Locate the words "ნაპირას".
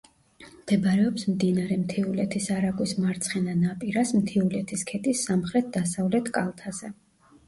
3.65-4.13